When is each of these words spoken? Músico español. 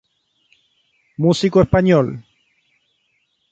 Músico 1.23 1.61
español. 1.61 2.07